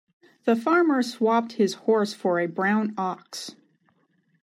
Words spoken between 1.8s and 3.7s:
horse for a brown ox.